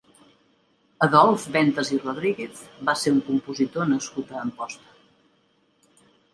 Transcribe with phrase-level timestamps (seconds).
[1.07, 5.01] Adolf Ventas i Rodríguez va ser un compositor nascut a Amposta.